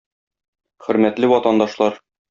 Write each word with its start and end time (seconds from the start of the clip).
Хөрмәтле 0.87 1.31
ватандашлар! 1.35 2.05